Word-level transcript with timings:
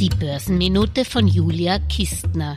Die 0.00 0.10
Börsenminute 0.10 1.04
von 1.04 1.26
Julia 1.26 1.80
Kistner. 1.80 2.56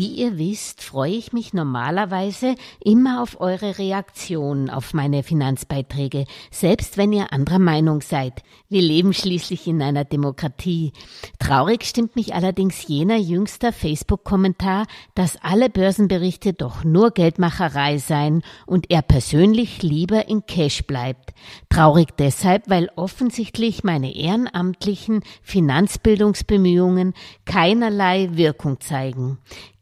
Wie 0.00 0.14
ihr 0.14 0.38
wisst, 0.38 0.82
freue 0.82 1.12
ich 1.12 1.34
mich 1.34 1.52
normalerweise 1.52 2.54
immer 2.82 3.22
auf 3.22 3.38
eure 3.38 3.76
Reaktionen 3.76 4.70
auf 4.70 4.94
meine 4.94 5.22
Finanzbeiträge, 5.22 6.24
selbst 6.50 6.96
wenn 6.96 7.12
ihr 7.12 7.34
anderer 7.34 7.58
Meinung 7.58 8.00
seid. 8.00 8.42
Wir 8.70 8.80
leben 8.80 9.12
schließlich 9.12 9.66
in 9.66 9.82
einer 9.82 10.06
Demokratie. 10.06 10.94
Traurig 11.38 11.84
stimmt 11.84 12.16
mich 12.16 12.34
allerdings 12.34 12.88
jener 12.88 13.18
jüngster 13.18 13.74
Facebook-Kommentar, 13.74 14.86
dass 15.14 15.36
alle 15.42 15.68
Börsenberichte 15.68 16.54
doch 16.54 16.82
nur 16.82 17.10
Geldmacherei 17.10 17.98
seien 17.98 18.42
und 18.64 18.90
er 18.90 19.02
persönlich 19.02 19.82
lieber 19.82 20.28
in 20.28 20.46
Cash 20.46 20.84
bleibt. 20.84 21.34
Traurig 21.68 22.16
deshalb, 22.16 22.70
weil 22.70 22.88
offensichtlich 22.96 23.84
meine 23.84 24.16
ehrenamtlichen 24.16 25.22
Finanzbildungsbemühungen 25.42 27.12
keinerlei 27.44 28.30
Wirkung 28.32 28.80
zeigen. 28.80 29.36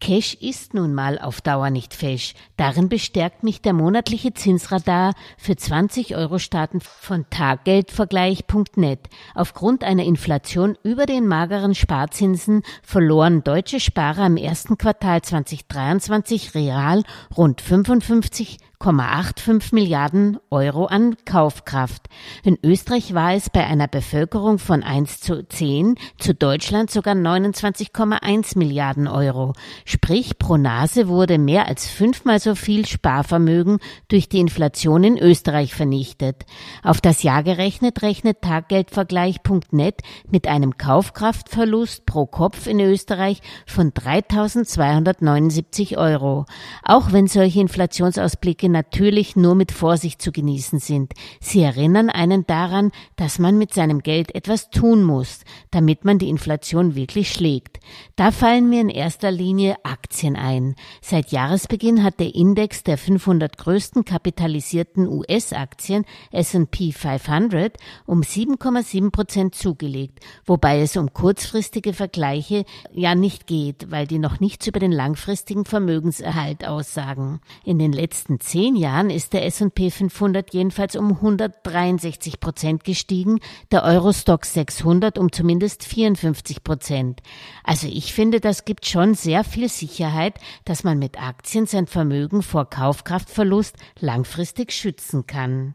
Cash 0.09 0.39
ist 0.41 0.73
nun 0.73 0.95
mal 0.95 1.19
auf 1.19 1.43
Dauer 1.43 1.69
nicht 1.69 1.93
fesch. 1.93 2.33
Darin 2.57 2.89
bestärkt 2.89 3.43
mich 3.43 3.61
der 3.61 3.75
monatliche 3.75 4.33
Zinsradar 4.33 5.13
für 5.37 5.55
20 5.55 6.17
Euro 6.17 6.39
Staaten 6.39 6.81
von 6.81 7.27
Taggeldvergleich.net. 7.29 9.01
Aufgrund 9.35 9.85
einer 9.85 10.05
Inflation 10.05 10.79
über 10.83 11.05
den 11.05 11.27
mageren 11.27 11.75
Sparzinsen 11.75 12.63
verloren 12.83 13.45
deutsche 13.45 13.81
Sparer 13.81 14.25
im 14.25 14.39
ersten 14.39 14.79
Quartal 14.79 15.21
2023 15.21 16.55
real 16.55 17.03
rund 17.37 17.61
55 17.61 18.57
1,85 18.81 19.75
Milliarden 19.75 20.39
Euro 20.51 20.87
an 20.87 21.17
Kaufkraft. 21.25 22.09
In 22.45 22.57
Österreich 22.63 23.13
war 23.13 23.35
es 23.35 23.51
bei 23.51 23.67
einer 23.67 23.89
Bevölkerung 23.89 24.61
von 24.61 24.85
1 24.85 25.21
zu 25.21 25.45
10, 25.47 25.97
zu 26.19 26.33
Deutschland 26.33 26.89
sogar 26.89 27.15
29,1 27.15 28.57
Milliarden 28.57 29.09
Euro. 29.09 29.55
Sprich, 29.85 30.39
pro 30.39 30.57
Nase 30.57 31.09
wurde 31.09 31.39
mehr 31.39 31.67
als 31.67 31.89
fünfmal 31.89 32.39
so 32.39 32.55
viel 32.55 32.87
Sparvermögen 32.87 33.79
durch 34.07 34.29
die 34.29 34.39
Inflation 34.39 35.03
in 35.03 35.19
Österreich 35.19 35.75
vernichtet. 35.75 36.47
Auf 36.85 37.01
das 37.01 37.25
Jahr 37.25 37.43
gerechnet 37.43 38.03
rechnet 38.03 38.43
Taggeldvergleich.net 38.43 40.03
mit 40.31 40.47
einem 40.47 40.79
Kaufkraftverlust 40.79 42.07
pro 42.07 42.27
Kopf 42.27 42.69
in 42.69 42.79
Österreich 42.79 43.41
von 43.67 43.91
3.279 43.91 45.99
Euro. 45.99 46.47
Auch 46.85 47.11
wenn 47.11 47.27
solche 47.27 47.61
Inflationsausblicke 47.61 48.68
natürlich 48.69 49.37
nur 49.37 49.55
mit 49.55 49.73
Vorsicht 49.73 50.23
zu 50.23 50.33
genießen 50.33 50.79
sind. 50.79 51.13
Sie 51.41 51.63
erinnern 51.63 52.11
einen 52.11 52.47
daran, 52.47 52.93
dass 53.17 53.39
man 53.39 53.59
mit 53.59 53.75
seinem 53.75 54.01
Geld 54.01 54.35
etwas 54.35 54.71
tun 54.71 55.03
muss, 55.03 55.41
damit 55.71 56.05
man 56.05 56.19
die 56.19 56.29
Inflation 56.29 56.95
wirklich 56.95 57.31
schlägt. 57.31 57.81
Da 58.17 58.31
fallen 58.31 58.69
mir 58.69 58.81
in 58.81 58.89
erster 58.89 59.31
Linie 59.31 59.77
Aktien 59.83 60.37
ein. 60.37 60.75
Seit 61.01 61.33
Jahresbeginn 61.33 62.03
hat 62.03 62.21
der 62.21 62.35
Index 62.35 62.83
der 62.83 62.99
500 62.99 63.59
größten 63.59 64.05
kapitalisierten 64.05 65.07
US-Aktien 65.09 66.05
S&P 66.33 66.93
500 66.93 67.77
um 68.07 68.21
7,7 68.21 69.11
Prozent 69.11 69.55
zugelegt, 69.55 70.21
wobei 70.45 70.81
es 70.81 70.97
um 70.97 71.13
kurzfristige 71.13 71.93
Vergleiche 71.93 72.65
ja 72.93 73.15
nicht 73.15 73.47
geht, 73.47 73.91
weil 73.91 74.07
die 74.07 74.19
noch 74.19 74.41
nichts 74.41 74.67
über 74.67 74.81
den 74.81 74.93
langfristigen 74.93 75.65
Vermögenserhalt 75.65 76.67
aussagen. 76.67 77.41
In 77.65 77.79
den 77.79 77.93
letzten 77.93 78.41
zehn 78.41 78.58
zehn 78.59 78.75
Jahren 78.75 79.09
ist 79.09 79.35
der 79.35 79.47
S&P 79.47 79.89
500 79.89 80.53
jedenfalls 80.53 80.97
um 80.97 81.13
163 81.13 82.41
Prozent 82.41 82.83
gestiegen, 82.83 83.39
der 83.71 83.85
Eurostock 83.85 84.45
600 84.45 85.17
um 85.17 85.31
zumindest 85.31 85.85
54 85.85 86.65
Prozent. 86.65 87.23
Also 87.63 87.87
ich 87.87 88.13
finde, 88.13 88.41
das 88.41 88.65
gibt 88.65 88.85
schon 88.85 89.15
sehr 89.15 89.45
viel 89.45 89.69
Sicherheit, 89.69 90.41
dass 90.65 90.83
man 90.83 90.99
mit 90.99 91.23
Aktien 91.23 91.67
sein 91.67 91.87
Vermögen 91.87 92.43
vor 92.43 92.69
Kaufkraftverlust 92.69 93.77
langfristig 94.01 94.73
schützen 94.73 95.29
kann. 95.29 95.75